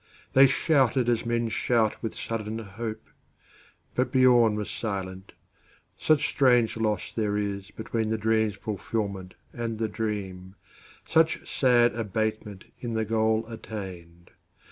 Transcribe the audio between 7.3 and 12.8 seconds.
isBetween the dream's fulfilment and the dream, Such sad abatement